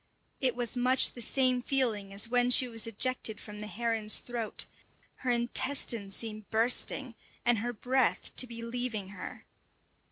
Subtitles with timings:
[0.39, 4.65] It was much the same feeling as when she was ejected from the heron's throat;
[5.17, 7.13] her intestines seem bursting,
[7.45, 9.45] and her breath to be leaving her.